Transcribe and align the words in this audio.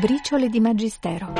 Briciole 0.00 0.48
di 0.48 0.58
Magistero. 0.58 1.32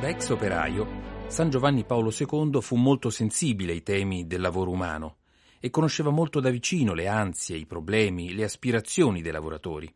Da 0.00 0.08
ex 0.08 0.30
operaio, 0.30 0.86
San 1.26 1.50
Giovanni 1.50 1.84
Paolo 1.84 2.10
II 2.18 2.62
fu 2.62 2.76
molto 2.76 3.10
sensibile 3.10 3.72
ai 3.72 3.82
temi 3.82 4.26
del 4.26 4.40
lavoro 4.40 4.70
umano 4.70 5.16
e 5.60 5.68
conosceva 5.68 6.08
molto 6.08 6.40
da 6.40 6.48
vicino 6.48 6.94
le 6.94 7.06
ansie, 7.06 7.58
i 7.58 7.66
problemi, 7.66 8.32
le 8.32 8.44
aspirazioni 8.44 9.20
dei 9.20 9.32
lavoratori. 9.32 9.94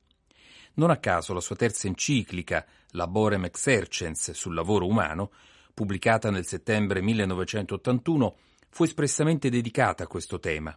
Non 0.74 0.90
a 0.90 0.98
caso 0.98 1.32
la 1.32 1.40
sua 1.40 1.56
terza 1.56 1.86
enciclica, 1.86 2.66
Laborem 2.90 3.46
Exercens 3.46 4.32
sul 4.32 4.52
lavoro 4.52 4.86
umano, 4.86 5.30
pubblicata 5.72 6.30
nel 6.30 6.44
settembre 6.44 7.00
1981, 7.00 8.36
fu 8.68 8.84
espressamente 8.84 9.48
dedicata 9.48 10.04
a 10.04 10.06
questo 10.06 10.38
tema 10.38 10.76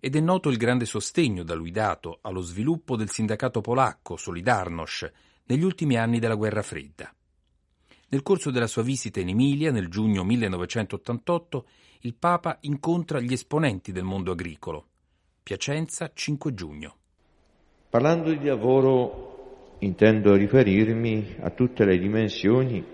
ed 0.00 0.14
è 0.14 0.20
noto 0.20 0.48
il 0.48 0.56
grande 0.56 0.84
sostegno 0.84 1.42
da 1.42 1.54
lui 1.54 1.70
dato 1.70 2.18
allo 2.22 2.40
sviluppo 2.40 2.96
del 2.96 3.10
sindacato 3.10 3.60
polacco 3.60 4.16
Solidarność 4.16 5.10
negli 5.46 5.62
ultimi 5.62 5.96
anni 5.96 6.18
della 6.18 6.34
guerra 6.34 6.62
fredda. 6.62 7.12
Nel 8.10 8.22
corso 8.22 8.50
della 8.50 8.66
sua 8.66 8.82
visita 8.82 9.20
in 9.20 9.28
Emilia 9.28 9.70
nel 9.70 9.88
giugno 9.88 10.24
1988 10.24 11.66
il 12.00 12.14
Papa 12.14 12.58
incontra 12.62 13.20
gli 13.20 13.32
esponenti 13.32 13.92
del 13.92 14.04
mondo 14.04 14.32
agricolo. 14.32 14.86
Piacenza, 15.42 16.10
5 16.14 16.54
giugno. 16.54 16.96
Parlando 17.90 18.32
di 18.32 18.44
lavoro 18.44 19.76
intendo 19.80 20.34
riferirmi 20.34 21.36
a 21.40 21.50
tutte 21.50 21.84
le 21.84 21.98
dimensioni 21.98 22.84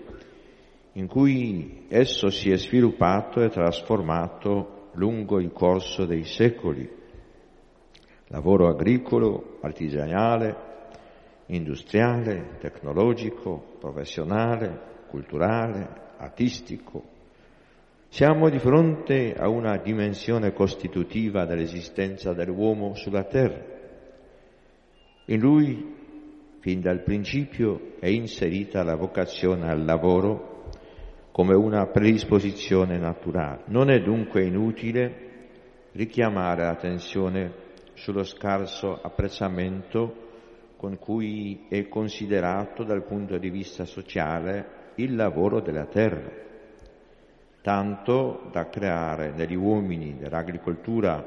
in 0.97 1.07
cui 1.07 1.87
esso 1.89 2.29
si 2.29 2.51
è 2.51 2.57
sviluppato 2.57 3.41
e 3.41 3.49
trasformato 3.49 4.89
lungo 4.93 5.41
il 5.41 5.51
corso 5.51 6.05
dei 6.05 6.23
secoli. 6.23 6.89
Lavoro 8.27 8.69
agricolo, 8.69 9.57
artigianale, 9.61 10.55
industriale, 11.47 12.57
tecnologico, 12.59 13.75
professionale, 13.77 15.03
culturale, 15.09 16.13
artistico. 16.17 17.03
Siamo 18.07 18.49
di 18.49 18.59
fronte 18.59 19.33
a 19.33 19.49
una 19.49 19.75
dimensione 19.77 20.53
costitutiva 20.53 21.45
dell'esistenza 21.45 22.31
dell'uomo 22.33 22.95
sulla 22.95 23.25
terra. 23.25 23.61
In 25.25 25.39
lui, 25.39 25.93
fin 26.59 26.79
dal 26.79 27.03
principio, 27.03 27.95
è 27.99 28.07
inserita 28.07 28.81
la 28.81 28.95
vocazione 28.95 29.69
al 29.69 29.83
lavoro 29.83 30.53
come 31.35 31.53
una 31.53 31.85
predisposizione 31.87 32.97
naturale. 32.97 33.63
Non 33.65 33.89
è 33.89 33.99
dunque 33.99 34.45
inutile 34.45 35.89
richiamare 35.91 36.63
l'attenzione 36.63 37.53
sullo 37.91 38.23
scarso 38.23 39.01
apprezzamento 39.01 40.29
con 40.77 40.97
cui 40.97 41.65
è 41.67 41.89
considerato 41.89 42.85
dal 42.85 43.03
punto 43.03 43.37
di 43.37 43.49
vista 43.49 43.83
sociale 43.83 44.93
il 44.95 45.13
lavoro 45.13 45.59
della 45.59 45.87
terra, 45.87 46.31
tanto 47.61 48.47
da 48.49 48.69
creare 48.69 49.33
negli 49.33 49.55
uomini 49.55 50.15
dell'agricoltura 50.17 51.21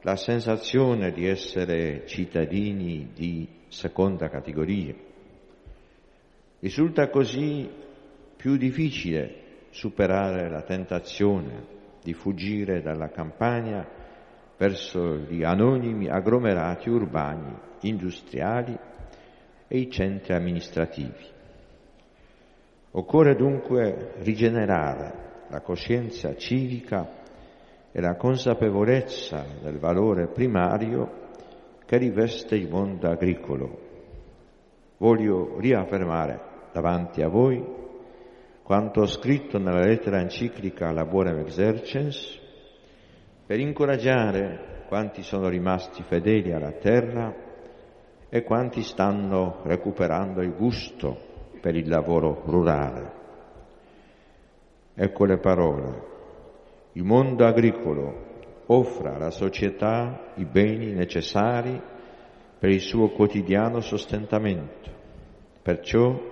la 0.00 0.16
sensazione 0.16 1.12
di 1.12 1.26
essere 1.26 2.06
cittadini 2.06 3.10
di 3.12 3.46
seconda 3.68 4.30
categoria. 4.30 4.94
Risulta 6.60 7.10
così 7.10 7.88
più 8.40 8.56
difficile 8.56 9.66
superare 9.68 10.48
la 10.48 10.62
tentazione 10.62 11.78
di 12.02 12.14
fuggire 12.14 12.80
dalla 12.80 13.10
campagna 13.10 13.86
verso 14.56 15.16
gli 15.28 15.44
anonimi 15.44 16.08
agglomerati 16.08 16.88
urbani, 16.88 17.54
industriali 17.82 18.74
e 19.68 19.78
i 19.78 19.90
centri 19.90 20.32
amministrativi. 20.32 21.26
Occorre 22.92 23.34
dunque 23.34 24.14
rigenerare 24.20 25.44
la 25.48 25.60
coscienza 25.60 26.34
civica 26.34 27.18
e 27.92 28.00
la 28.00 28.16
consapevolezza 28.16 29.44
del 29.60 29.78
valore 29.78 30.28
primario 30.28 31.28
che 31.84 31.98
riveste 31.98 32.56
il 32.56 32.70
mondo 32.70 33.06
agricolo. 33.06 33.80
Voglio 34.96 35.58
riaffermare 35.60 36.40
davanti 36.72 37.20
a 37.20 37.28
voi 37.28 37.80
quanto 38.70 39.00
ho 39.00 39.06
scritto 39.06 39.58
nella 39.58 39.80
lettera 39.80 40.20
enciclica 40.20 40.92
Laborem 40.92 41.40
Exercens, 41.40 42.38
per 43.44 43.58
incoraggiare 43.58 44.84
quanti 44.86 45.24
sono 45.24 45.48
rimasti 45.48 46.04
fedeli 46.04 46.52
alla 46.52 46.70
terra 46.70 47.34
e 48.28 48.44
quanti 48.44 48.84
stanno 48.84 49.62
recuperando 49.64 50.40
il 50.40 50.54
gusto 50.54 51.18
per 51.60 51.74
il 51.74 51.88
lavoro 51.88 52.42
rurale. 52.44 53.12
Ecco 54.94 55.24
le 55.24 55.38
parole. 55.38 56.02
Il 56.92 57.02
mondo 57.02 57.44
agricolo 57.44 58.62
offre 58.66 59.08
alla 59.08 59.32
società 59.32 60.30
i 60.36 60.44
beni 60.44 60.92
necessari 60.92 61.76
per 62.56 62.70
il 62.70 62.80
suo 62.80 63.08
quotidiano 63.08 63.80
sostentamento. 63.80 64.90
Perciò 65.60 66.29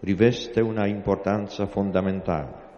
riveste 0.00 0.60
una 0.60 0.86
importanza 0.86 1.66
fondamentale. 1.66 2.68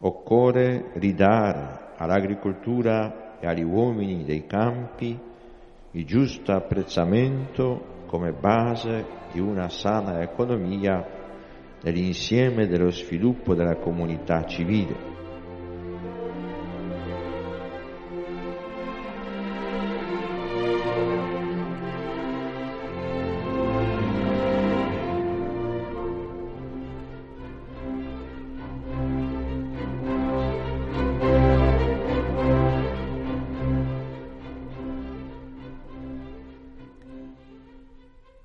Occorre 0.00 0.90
ridare 0.94 1.92
all'agricoltura 1.96 3.38
e 3.40 3.46
agli 3.46 3.62
uomini 3.62 4.24
dei 4.24 4.46
campi 4.46 5.18
il 5.92 6.04
giusto 6.04 6.52
apprezzamento 6.52 8.02
come 8.06 8.32
base 8.32 9.04
di 9.32 9.40
una 9.40 9.68
sana 9.68 10.20
economia 10.22 11.22
nell'insieme 11.82 12.66
dello 12.66 12.90
sviluppo 12.90 13.54
della 13.54 13.76
comunità 13.76 14.44
civile. 14.44 15.13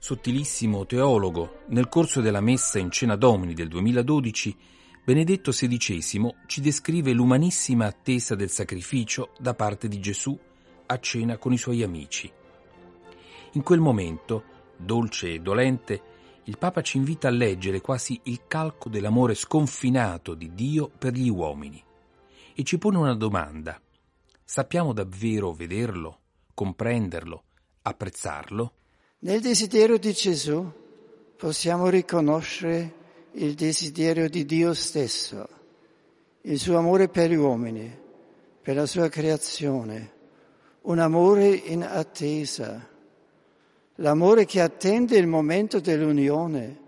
Sottilissimo 0.09 0.87
teologo, 0.87 1.65
nel 1.67 1.87
corso 1.87 2.19
della 2.19 2.41
messa 2.41 2.79
in 2.79 2.89
Cena 2.89 3.15
Domini 3.15 3.53
del 3.53 3.67
2012, 3.67 4.57
Benedetto 5.05 5.51
XVI 5.51 6.33
ci 6.47 6.61
descrive 6.61 7.13
l'umanissima 7.13 7.85
attesa 7.85 8.33
del 8.33 8.49
sacrificio 8.49 9.33
da 9.37 9.53
parte 9.53 9.87
di 9.87 9.99
Gesù 9.99 10.35
a 10.87 10.99
cena 10.99 11.37
con 11.37 11.53
i 11.53 11.59
suoi 11.59 11.83
amici. 11.83 12.31
In 13.51 13.61
quel 13.61 13.79
momento, 13.79 14.45
dolce 14.77 15.31
e 15.35 15.41
dolente, 15.41 16.01
il 16.45 16.57
Papa 16.57 16.81
ci 16.81 16.97
invita 16.97 17.27
a 17.27 17.31
leggere 17.31 17.79
quasi 17.79 18.19
il 18.23 18.47
calco 18.47 18.89
dell'amore 18.89 19.35
sconfinato 19.35 20.33
di 20.33 20.55
Dio 20.55 20.89
per 20.89 21.13
gli 21.13 21.29
uomini 21.29 21.83
e 22.55 22.63
ci 22.63 22.79
pone 22.79 22.97
una 22.97 23.13
domanda. 23.13 23.79
Sappiamo 24.43 24.91
davvero 24.91 25.53
vederlo, 25.53 26.19
comprenderlo, 26.55 27.43
apprezzarlo? 27.83 28.73
Nel 29.21 29.41
desiderio 29.41 29.97
di 29.97 30.13
Gesù 30.13 30.65
possiamo 31.35 31.89
riconoscere 31.89 32.93
il 33.33 33.53
desiderio 33.53 34.29
di 34.29 34.45
Dio 34.45 34.73
stesso, 34.73 35.45
il 36.43 36.57
suo 36.57 36.77
amore 36.77 37.09
per 37.09 37.29
gli 37.29 37.35
uomini, 37.35 37.93
per 38.61 38.77
la 38.77 38.85
sua 38.85 39.09
creazione, 39.09 40.11
un 40.83 40.99
amore 40.99 41.49
in 41.49 41.83
attesa, 41.83 42.87
l'amore 43.95 44.45
che 44.45 44.61
attende 44.61 45.17
il 45.17 45.27
momento 45.27 45.81
dell'unione, 45.81 46.79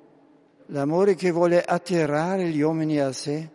l'amore 0.68 1.16
che 1.16 1.31
vuole 1.31 1.62
attirare 1.62 2.48
gli 2.48 2.62
uomini 2.62 2.98
a 3.01 3.12
sé 3.12 3.45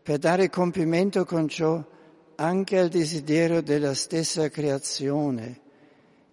per 0.00 0.18
dare 0.18 0.48
compimento 0.48 1.24
con 1.24 1.48
ciò 1.48 1.84
anche 2.36 2.78
al 2.78 2.88
desiderio 2.88 3.62
della 3.62 3.94
stessa 3.94 4.48
creazione 4.48 5.64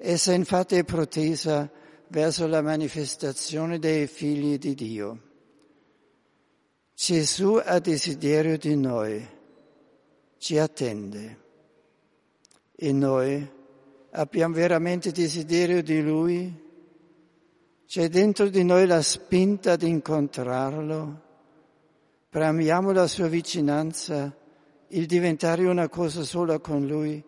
Essa 0.05 0.33
infatti 0.33 0.75
è 0.75 0.83
protesa 0.83 1.71
verso 2.09 2.45
la 2.45 2.61
manifestazione 2.61 3.79
dei 3.79 4.05
figli 4.07 4.57
di 4.57 4.75
Dio. 4.75 5.21
Gesù 6.93 7.57
ha 7.63 7.79
desiderio 7.79 8.57
di 8.57 8.75
noi, 8.75 9.25
ci 10.39 10.57
attende 10.57 11.39
e 12.75 12.91
noi 12.91 13.49
abbiamo 14.11 14.53
veramente 14.53 15.11
desiderio 15.11 15.81
di 15.81 16.01
Lui? 16.01 16.61
C'è 17.87 18.09
dentro 18.09 18.49
di 18.49 18.65
noi 18.65 18.85
la 18.85 19.01
spinta 19.01 19.77
di 19.77 19.87
incontrarlo? 19.87 21.21
Bramiamo 22.29 22.91
la 22.91 23.07
sua 23.07 23.29
vicinanza 23.29 24.35
il 24.89 25.05
diventare 25.05 25.65
una 25.65 25.87
cosa 25.87 26.23
sola 26.23 26.59
con 26.59 26.85
Lui, 26.85 27.23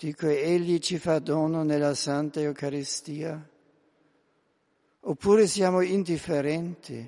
di 0.00 0.14
cui 0.14 0.34
Egli 0.34 0.78
ci 0.78 0.96
fa 0.96 1.18
dono 1.18 1.62
nella 1.62 1.94
Santa 1.94 2.40
Eucaristia? 2.40 3.38
Oppure 5.00 5.46
siamo 5.46 5.82
indifferenti, 5.82 7.06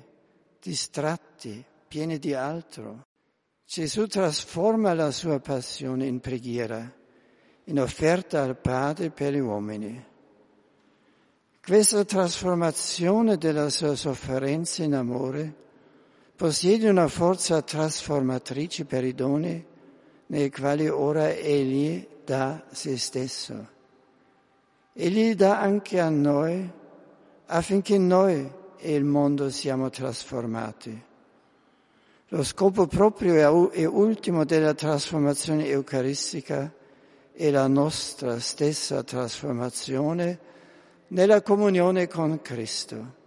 distratti, 0.61 1.65
pieni 1.87 2.19
di 2.19 2.35
altro? 2.35 3.01
Gesù 3.65 4.05
trasforma 4.05 4.93
la 4.93 5.09
sua 5.09 5.39
passione 5.39 6.05
in 6.05 6.19
preghiera, 6.19 6.93
in 7.63 7.79
offerta 7.79 8.43
al 8.43 8.59
Padre 8.59 9.09
per 9.09 9.33
gli 9.33 9.39
uomini. 9.39 10.05
Questa 11.65 12.05
trasformazione 12.05 13.37
della 13.37 13.69
sua 13.69 13.95
sofferenza 13.95 14.83
in 14.83 14.93
amore 14.93 15.51
possiede 16.35 16.89
una 16.89 17.07
forza 17.07 17.59
trasformatrice 17.63 18.85
per 18.85 19.03
i 19.03 19.15
doni 19.15 19.65
nei 20.27 20.51
quali 20.51 20.87
ora 20.87 21.31
Egli 21.31 22.11
dà 22.23 22.63
se 22.71 22.97
stesso. 22.97 23.67
Egli 24.93 25.35
dà 25.35 25.59
anche 25.59 25.99
a 25.99 26.09
noi 26.09 26.69
affinché 27.47 27.97
noi 27.97 28.49
e 28.77 28.93
il 28.93 29.03
mondo 29.03 29.49
siamo 29.49 29.89
trasformati. 29.89 31.03
Lo 32.29 32.43
scopo 32.43 32.87
proprio 32.87 33.71
e 33.71 33.85
ultimo 33.85 34.43
della 34.43 34.73
trasformazione 34.73 35.67
eucaristica 35.67 36.71
è 37.31 37.49
la 37.49 37.67
nostra 37.67 38.39
stessa 38.39 39.03
trasformazione 39.03 40.39
nella 41.07 41.41
comunione 41.41 42.07
con 42.07 42.41
Cristo. 42.41 43.21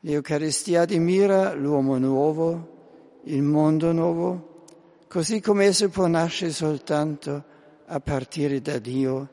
L'Eucaristia 0.00 0.82
admira 0.82 1.52
l'uomo 1.54 1.98
nuovo, 1.98 3.20
il 3.24 3.42
mondo 3.42 3.92
nuovo, 3.92 4.64
così 5.08 5.40
come 5.40 5.66
esso 5.66 5.88
può 5.88 6.06
nascere 6.06 6.52
soltanto 6.52 7.44
a 7.92 7.98
partire 7.98 8.60
da 8.60 8.78
Dio 8.78 9.28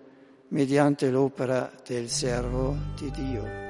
mediante 0.49 1.09
l'opera 1.11 1.71
del 1.85 2.09
servo 2.09 2.75
di 2.95 3.11
Dio. 3.11 3.66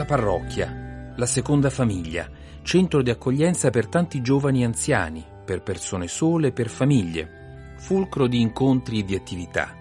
La 0.00 0.06
parrocchia, 0.06 1.12
la 1.14 1.26
seconda 1.26 1.68
famiglia, 1.68 2.26
centro 2.62 3.02
di 3.02 3.10
accoglienza 3.10 3.68
per 3.68 3.86
tanti 3.86 4.22
giovani 4.22 4.64
anziani, 4.64 5.22
per 5.44 5.62
persone 5.62 6.08
sole, 6.08 6.52
per 6.52 6.70
famiglie, 6.70 7.74
fulcro 7.76 8.26
di 8.26 8.40
incontri 8.40 9.00
e 9.00 9.04
di 9.04 9.14
attività. 9.14 9.76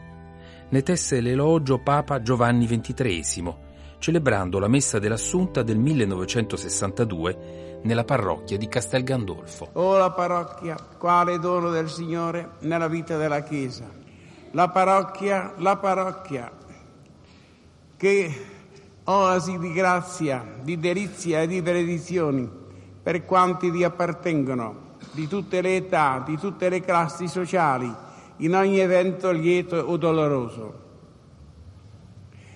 Ne 0.67 0.83
tesse 0.83 1.21
l'elogio 1.21 1.79
Papa 1.79 2.21
Giovanni 2.21 2.67
XXIII, 2.67 3.55
celebrando 3.99 4.59
la 4.59 4.67
messa 4.67 4.99
dell'Assunta 4.99 5.63
del 5.63 5.77
1962 5.77 7.79
nella 7.83 8.03
parrocchia 8.03 8.57
di 8.57 8.67
Castel 8.67 9.03
Gandolfo. 9.03 9.69
Oh 9.71 9.95
la 9.95 10.11
parrocchia, 10.11 10.75
quale 10.97 11.39
dono 11.39 11.69
del 11.69 11.89
Signore 11.89 12.55
nella 12.63 12.89
vita 12.89 13.15
della 13.15 13.41
Chiesa. 13.41 13.89
La 14.51 14.67
parrocchia, 14.67 15.53
la 15.59 15.77
parrocchia, 15.77 16.51
che 17.95 18.57
oasi 19.09 19.57
di 19.57 19.73
grazia, 19.73 20.45
di 20.61 20.77
delizia 20.77 21.41
e 21.41 21.47
di 21.47 21.63
benedizioni 21.63 22.47
per 23.01 23.25
quanti 23.25 23.71
vi 23.71 23.83
appartengono, 23.83 24.97
di 25.13 25.27
tutte 25.27 25.61
le 25.61 25.77
età, 25.77 26.21
di 26.23 26.37
tutte 26.37 26.69
le 26.69 26.81
classi 26.81 27.27
sociali, 27.27 27.91
in 28.37 28.53
ogni 28.53 28.77
evento 28.77 29.31
lieto 29.31 29.77
o 29.77 29.97
doloroso. 29.97 30.87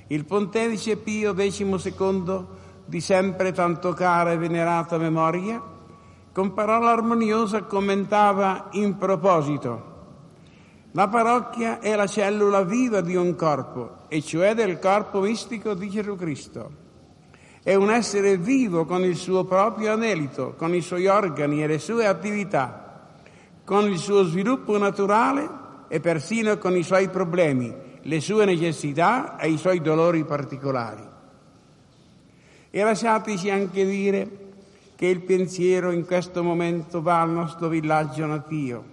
Il 0.07 0.25
pontefice 0.25 0.97
Pio 0.97 1.33
XII, 1.33 2.45
di 2.85 3.01
sempre 3.01 3.51
tanto 3.51 3.93
cara 3.93 4.31
e 4.31 4.37
venerata 4.37 4.99
memoria, 4.99 5.59
con 6.31 6.53
parola 6.53 6.91
armoniosa 6.91 7.63
commentava 7.63 8.67
in 8.73 8.95
proposito 8.97 9.92
la 10.95 11.07
parrocchia 11.07 11.79
è 11.79 11.95
la 11.95 12.05
cellula 12.05 12.63
viva 12.63 13.01
di 13.01 13.15
un 13.15 13.35
corpo, 13.35 14.01
e 14.09 14.21
cioè 14.21 14.53
del 14.53 14.77
corpo 14.77 15.21
mistico 15.21 15.73
di 15.73 15.89
Gesù 15.89 16.15
Cristo. 16.15 16.81
È 17.63 17.73
un 17.73 17.89
essere 17.89 18.37
vivo 18.37 18.85
con 18.85 19.03
il 19.03 19.15
suo 19.15 19.43
proprio 19.43 19.93
anelito, 19.93 20.53
con 20.55 20.75
i 20.75 20.81
suoi 20.81 21.07
organi 21.07 21.63
e 21.63 21.67
le 21.67 21.79
sue 21.79 22.05
attività, 22.05 23.09
con 23.63 23.89
il 23.89 23.97
suo 23.97 24.23
sviluppo 24.23 24.77
naturale 24.77 25.49
e 25.87 25.99
persino 25.99 26.59
con 26.59 26.77
i 26.77 26.83
suoi 26.83 27.09
problemi, 27.09 27.73
le 27.99 28.19
sue 28.19 28.45
necessità 28.45 29.37
e 29.37 29.49
i 29.49 29.57
suoi 29.57 29.81
dolori 29.81 30.23
particolari. 30.25 31.07
E 32.69 32.83
lasciateci 32.83 33.49
anche 33.49 33.83
dire 33.83 34.29
che 34.95 35.07
il 35.07 35.21
pensiero 35.21 35.89
in 35.89 36.05
questo 36.05 36.43
momento 36.43 37.01
va 37.01 37.19
al 37.21 37.31
nostro 37.31 37.67
villaggio 37.67 38.27
natio 38.27 38.92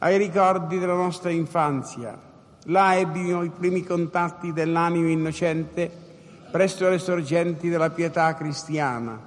ai 0.00 0.18
ricordi 0.18 0.78
della 0.78 0.94
nostra 0.94 1.30
infanzia. 1.30 2.18
Là 2.64 2.96
ebbino 2.98 3.42
i 3.42 3.50
primi 3.50 3.84
contatti 3.84 4.52
dell'animo 4.52 5.08
innocente 5.08 5.90
presso 6.50 6.88
le 6.88 6.98
sorgenti 6.98 7.68
della 7.68 7.90
pietà 7.90 8.34
cristiana, 8.34 9.18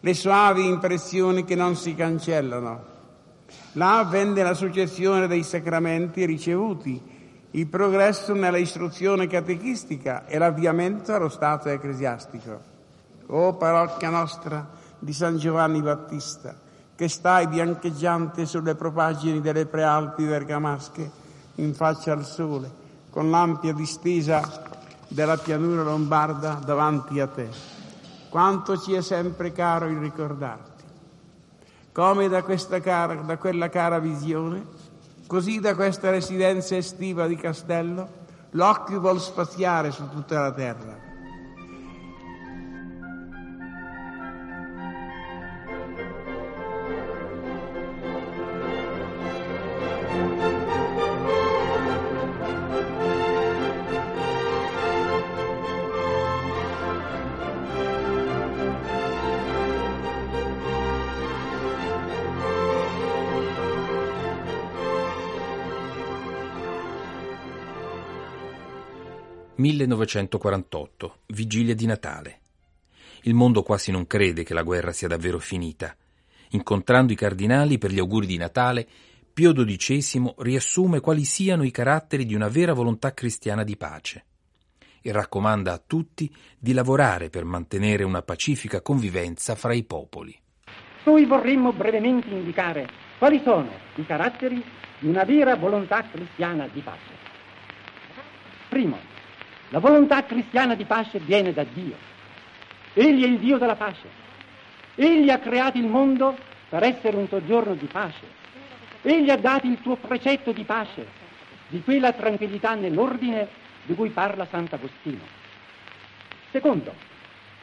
le 0.00 0.14
suavi 0.14 0.66
impressioni 0.66 1.44
che 1.44 1.54
non 1.54 1.76
si 1.76 1.94
cancellano. 1.94 2.88
Là 3.72 3.98
avvenne 3.98 4.42
la 4.42 4.54
successione 4.54 5.26
dei 5.26 5.42
sacramenti 5.42 6.24
ricevuti, 6.24 7.00
il 7.52 7.66
progresso 7.66 8.32
nella 8.32 8.58
istruzione 8.58 9.26
catechistica 9.26 10.24
e 10.26 10.38
l'avviamento 10.38 11.12
allo 11.12 11.28
stato 11.28 11.68
ecclesiastico. 11.68 12.68
O 13.26 13.54
parrocchia 13.54 14.08
nostra 14.08 14.68
di 14.98 15.12
San 15.12 15.36
Giovanni 15.36 15.82
Battista, 15.82 16.54
che 17.00 17.08
stai 17.08 17.46
biancheggiante 17.46 18.44
sulle 18.44 18.74
propagini 18.74 19.40
delle 19.40 19.64
prealpi 19.64 20.22
bergamasche 20.26 21.10
in 21.54 21.72
faccia 21.72 22.12
al 22.12 22.26
sole, 22.26 22.70
con 23.08 23.30
l'ampia 23.30 23.72
distesa 23.72 24.68
della 25.08 25.38
pianura 25.38 25.82
lombarda 25.82 26.60
davanti 26.62 27.18
a 27.18 27.26
te. 27.26 27.48
Quanto 28.28 28.76
ci 28.76 28.92
è 28.92 29.00
sempre 29.00 29.50
caro 29.50 29.86
il 29.86 29.96
ricordarti. 29.96 30.84
Come 31.90 32.28
da, 32.28 32.44
cara, 32.82 33.14
da 33.14 33.38
quella 33.38 33.70
cara 33.70 33.98
visione, 33.98 34.62
così 35.26 35.58
da 35.58 35.74
questa 35.74 36.10
residenza 36.10 36.76
estiva 36.76 37.26
di 37.26 37.36
Castello, 37.36 38.08
l'occhio 38.50 39.00
vuol 39.00 39.20
spaziare 39.20 39.90
su 39.90 40.06
tutta 40.10 40.38
la 40.38 40.52
terra 40.52 41.09
1948, 69.60 71.16
vigilia 71.26 71.74
di 71.74 71.84
Natale. 71.84 72.38
Il 73.22 73.34
mondo 73.34 73.62
quasi 73.62 73.90
non 73.90 74.06
crede 74.06 74.42
che 74.42 74.54
la 74.54 74.62
guerra 74.62 74.92
sia 74.92 75.06
davvero 75.06 75.38
finita. 75.38 75.94
Incontrando 76.52 77.12
i 77.12 77.16
cardinali 77.16 77.76
per 77.76 77.92
gli 77.92 77.98
auguri 77.98 78.26
di 78.26 78.38
Natale, 78.38 78.88
Pio 79.32 79.52
XII 79.52 80.34
riassume 80.38 81.00
quali 81.00 81.24
siano 81.24 81.62
i 81.62 81.70
caratteri 81.70 82.24
di 82.24 82.34
una 82.34 82.48
vera 82.48 82.72
volontà 82.72 83.12
cristiana 83.12 83.62
di 83.62 83.76
pace. 83.76 84.24
e 85.02 85.12
raccomanda 85.12 85.72
a 85.72 85.82
tutti 85.84 86.30
di 86.58 86.74
lavorare 86.74 87.30
per 87.30 87.44
mantenere 87.44 88.04
una 88.04 88.20
pacifica 88.20 88.82
convivenza 88.82 89.54
fra 89.54 89.72
i 89.72 89.82
popoli. 89.82 90.38
Noi 91.04 91.24
vorremmo 91.24 91.72
brevemente 91.72 92.28
indicare 92.28 92.86
quali 93.18 93.40
sono 93.42 93.70
i 93.94 94.04
caratteri 94.04 94.62
di 94.98 95.08
una 95.08 95.24
vera 95.24 95.56
volontà 95.56 96.02
cristiana 96.02 96.68
di 96.68 96.80
pace. 96.82 97.12
Primo, 98.68 98.98
la 99.70 99.78
volontà 99.78 100.24
cristiana 100.24 100.74
di 100.74 100.84
pace 100.84 101.18
viene 101.20 101.52
da 101.52 101.64
Dio. 101.64 101.94
Egli 102.92 103.24
è 103.24 103.26
il 103.26 103.38
Dio 103.38 103.56
della 103.56 103.76
pace. 103.76 104.08
Egli 104.96 105.30
ha 105.30 105.38
creato 105.38 105.78
il 105.78 105.86
mondo 105.86 106.36
per 106.68 106.82
essere 106.82 107.16
un 107.16 107.28
soggiorno 107.28 107.74
di 107.74 107.86
pace. 107.86 108.38
Egli 109.02 109.30
ha 109.30 109.36
dato 109.36 109.66
il 109.66 109.80
tuo 109.80 109.96
precetto 109.96 110.52
di 110.52 110.64
pace, 110.64 111.06
di 111.68 111.82
quella 111.82 112.12
tranquillità 112.12 112.74
nell'ordine 112.74 113.48
di 113.84 113.94
cui 113.94 114.10
parla 114.10 114.46
Sant'Agostino. 114.50 115.22
Secondo, 116.50 116.92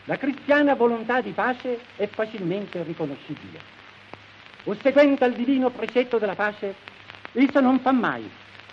la 0.05 0.17
cristiana 0.17 0.75
volontà 0.75 1.19
di 1.19 1.31
pace 1.31 1.79
è 1.97 2.07
facilmente 2.07 2.81
riconoscibile. 2.83 3.59
Osseguente 4.63 5.25
al 5.25 5.33
divino 5.33 5.69
precetto 5.69 6.17
della 6.17 6.35
pace, 6.35 6.73
essa 7.33 7.59
non 7.59 7.79
fa 7.79 7.91
mai 7.91 8.29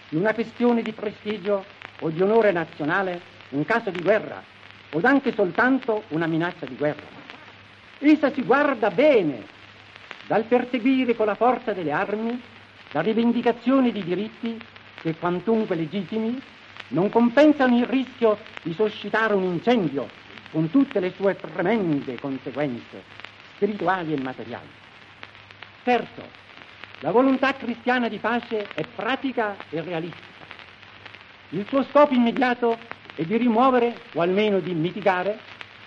di 0.09 0.17
una 0.17 0.33
questione 0.33 0.83
di 0.83 0.93
prestigio 0.93 1.65
o 2.01 2.11
di 2.11 2.21
onore 2.23 2.53
nazionale 2.53 3.21
un 3.51 3.65
caso 3.65 3.91
di 3.91 4.01
guerra 4.01 4.43
o 4.93 5.01
anche 5.03 5.33
soltanto 5.33 6.05
una 6.09 6.27
minaccia 6.27 6.67
di 6.67 6.77
guerra. 6.77 7.07
Essa 7.99 8.33
si 8.33 8.43
guarda 8.43 8.91
bene 8.91 9.45
dal 10.27 10.45
perseguire 10.45 11.15
con 11.15 11.27
la 11.27 11.35
forza 11.35 11.73
delle 11.73 11.93
armi 11.93 12.41
la 12.93 13.01
rivendicazione 13.01 13.91
di 13.91 14.03
diritti 14.03 14.59
che, 15.01 15.17
quantunque 15.17 15.75
legittimi, 15.75 16.41
non 16.89 17.11
compensano 17.11 17.77
il 17.77 17.87
rischio 17.87 18.39
di 18.63 18.73
suscitare 18.73 19.35
un 19.35 19.43
incendio 19.43 20.09
con 20.51 20.71
tutte 20.71 21.01
le 21.01 21.13
sue 21.17 21.37
tremende 21.37 22.19
conseguenze 22.21 23.03
spirituali 23.55 24.15
e 24.15 24.21
materiali. 24.21 24.69
Terzo, 25.83 26.23
la 27.01 27.11
volontà 27.11 27.53
cristiana 27.55 28.09
di 28.09 28.19
pace 28.19 28.69
è 28.75 28.85
pratica 28.95 29.57
e 29.71 29.81
realistica. 29.81 30.34
Il 31.55 31.65
suo 31.69 31.85
scopo 31.85 32.13
immediato 32.13 32.77
è 33.15 33.23
di 33.23 33.37
rimuovere 33.37 33.97
o 34.15 34.21
almeno 34.21 34.59
di 34.59 34.75
mitigare 34.75 35.39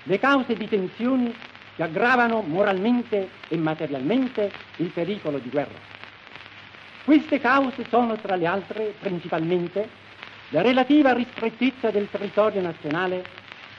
le 0.03 0.17
cause 0.17 0.55
di 0.55 0.65
tensioni 0.65 1.35
che 1.75 1.83
aggravano 1.83 2.41
moralmente 2.41 3.29
e 3.49 3.57
materialmente 3.57 4.49
il 4.77 4.87
pericolo 4.91 5.39
di 5.39 5.49
guerra. 5.49 5.77
Queste 7.03 7.41
cause 7.41 7.85
sono, 7.89 8.15
tra 8.15 8.37
le 8.37 8.45
altre, 8.45 8.93
principalmente 8.97 9.89
la 10.51 10.61
relativa 10.61 11.11
ristrettezza 11.11 11.91
del 11.91 12.07
territorio 12.09 12.61
nazionale 12.61 13.25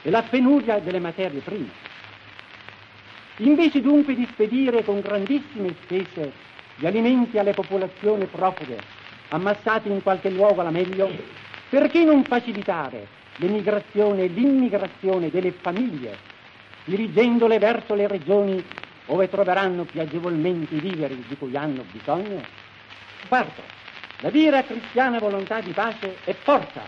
e 0.03 0.11
la 0.11 0.21
penuria 0.21 0.77
delle 0.77 0.99
materie 0.99 1.39
prime. 1.39 1.71
Invece 3.37 3.81
dunque 3.81 4.13
di 4.13 4.27
spedire 4.31 4.83
con 4.83 5.01
grandissime 5.01 5.73
spese 5.81 6.31
gli 6.75 6.85
alimenti 6.85 7.39
alle 7.39 7.53
popolazioni 7.53 8.25
profughe, 8.25 8.79
ammassate 9.29 9.89
in 9.89 10.03
qualche 10.03 10.29
luogo 10.29 10.61
alla 10.61 10.69
meglio, 10.69 11.47
perché 11.69 12.03
non 12.03 12.23
facilitare 12.23 13.07
l'emigrazione 13.37 14.23
e 14.23 14.27
l'immigrazione 14.27 15.29
delle 15.29 15.51
famiglie, 15.51 16.17
dirigendole 16.83 17.59
verso 17.59 17.93
le 17.93 18.07
regioni 18.07 18.63
dove 19.05 19.29
troveranno 19.29 19.85
più 19.85 20.01
agevolmente 20.01 20.75
i 20.75 20.79
viveri 20.79 21.23
di 21.27 21.37
cui 21.37 21.55
hanno 21.55 21.83
bisogno? 21.91 22.41
Quarto, 23.27 23.61
la 24.19 24.29
vera 24.31 24.63
cristiana 24.63 25.19
volontà 25.19 25.61
di 25.61 25.71
pace 25.71 26.17
è 26.23 26.33
forza, 26.33 26.81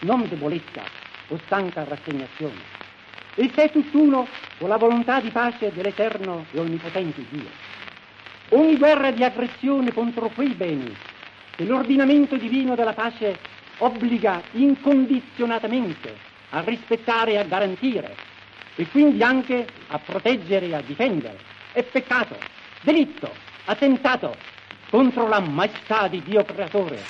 non 0.00 0.26
debolezza 0.28 0.82
o 1.28 1.38
stanca 1.46 1.84
rassegnazione. 1.84 2.72
Essa 3.36 3.62
è 3.62 3.70
tutt'uno 3.70 4.26
con 4.58 4.68
la 4.68 4.76
volontà 4.76 5.20
di 5.20 5.30
pace 5.30 5.72
dell'eterno 5.72 6.44
e 6.52 6.60
onnipotente 6.60 7.24
Dio. 7.30 7.48
Ogni 8.50 8.76
guerra 8.76 9.10
di 9.10 9.24
aggressione 9.24 9.92
contro 9.92 10.28
quei 10.28 10.54
beni 10.54 10.94
che 11.56 11.64
l'ordinamento 11.64 12.36
divino 12.36 12.74
della 12.74 12.92
pace 12.92 13.36
obbliga 13.78 14.42
incondizionatamente 14.52 16.16
a 16.50 16.60
rispettare 16.60 17.32
e 17.32 17.38
a 17.38 17.44
garantire 17.44 18.16
e 18.76 18.86
quindi 18.88 19.22
anche 19.22 19.66
a 19.88 19.98
proteggere 19.98 20.66
e 20.66 20.74
a 20.74 20.80
difendere 20.80 21.38
è 21.72 21.82
peccato, 21.82 22.36
delitto, 22.82 23.32
attentato 23.64 24.36
contro 24.90 25.26
la 25.26 25.40
maestà 25.40 26.06
di 26.06 26.22
Dio 26.22 26.44
creatore 26.44 27.02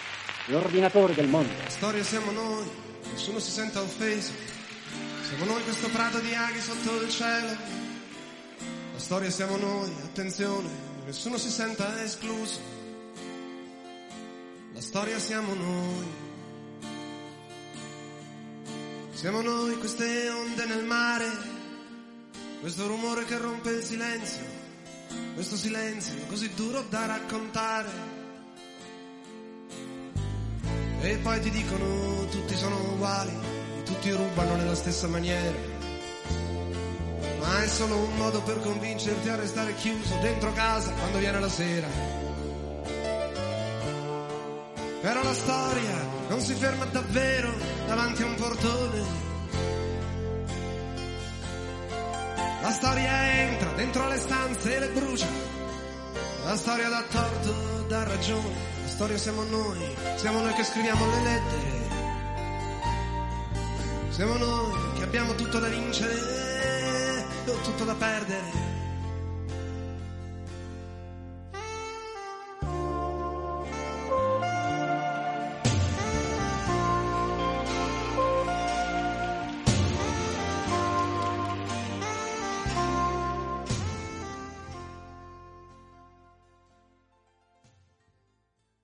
e 0.46 0.54
ordinatore 0.54 1.14
del 1.14 1.28
mondo. 1.28 1.52
La 1.62 1.68
storia 1.68 2.02
siamo 2.02 2.30
noi, 2.30 2.64
nessuno 3.10 3.38
si 3.38 3.50
senta 3.50 3.80
offeso. 3.80 4.32
Siamo 5.22 5.44
noi 5.44 5.62
questo 5.62 5.88
prato 5.88 6.18
di 6.20 6.34
aghi 6.34 6.60
sotto 6.60 7.02
il 7.02 7.10
cielo. 7.10 7.56
La 8.92 8.98
storia 8.98 9.30
siamo 9.30 9.56
noi, 9.56 9.90
attenzione, 10.02 10.68
nessuno 11.04 11.36
si 11.36 11.50
senta 11.50 12.02
escluso. 12.02 12.60
La 14.72 14.80
storia 14.80 15.18
siamo 15.18 15.52
noi. 15.54 16.32
Siamo 19.14 19.40
noi 19.40 19.78
queste 19.78 20.28
onde 20.28 20.66
nel 20.66 20.84
mare, 20.84 21.30
questo 22.60 22.86
rumore 22.86 23.24
che 23.24 23.38
rompe 23.38 23.70
il 23.70 23.82
silenzio 23.82 24.62
questo 25.34 25.56
silenzio 25.56 26.14
così 26.28 26.54
duro 26.54 26.84
da 26.88 27.06
raccontare. 27.06 27.88
E 31.00 31.16
poi 31.16 31.40
ti 31.40 31.50
dicono 31.50 32.26
tutti 32.28 32.54
sono 32.54 32.76
uguali, 32.92 33.32
tutti 33.84 34.10
rubano 34.10 34.54
nella 34.56 34.76
stessa 34.76 35.08
maniera. 35.08 35.72
Ma 37.40 37.62
è 37.62 37.66
solo 37.66 37.96
un 37.96 38.16
modo 38.16 38.40
per 38.42 38.60
convincerti 38.60 39.28
a 39.28 39.36
restare 39.36 39.74
chiuso 39.74 40.16
dentro 40.22 40.52
casa 40.52 40.92
quando 40.92 41.18
viene 41.18 41.40
la 41.40 41.48
sera. 41.48 41.88
Però 45.04 45.22
la 45.22 45.34
storia 45.34 46.08
non 46.28 46.40
si 46.40 46.54
ferma 46.54 46.86
davvero 46.86 47.52
davanti 47.86 48.22
a 48.22 48.26
un 48.26 48.34
portone 48.36 49.24
La 52.62 52.70
storia 52.70 53.42
entra 53.42 53.70
dentro 53.72 54.08
le 54.08 54.16
stanze 54.16 54.76
e 54.76 54.78
le 54.78 54.88
brucia. 54.88 55.26
La 56.44 56.56
storia 56.56 56.88
dà 56.88 57.04
torto, 57.10 57.84
dà 57.88 58.04
ragione. 58.04 58.54
La 58.80 58.88
storia 58.88 59.18
siamo 59.18 59.42
noi, 59.42 59.94
siamo 60.16 60.40
noi 60.40 60.54
che 60.54 60.64
scriviamo 60.64 61.04
le 61.06 61.22
lettere. 61.22 61.82
Siamo 64.08 64.36
noi 64.38 64.92
che 64.96 65.02
abbiamo 65.02 65.34
tutto 65.34 65.58
da 65.58 65.68
vincere 65.68 66.14
o 67.44 67.52
tutto 67.60 67.84
da 67.84 67.94
perdere. 67.94 68.83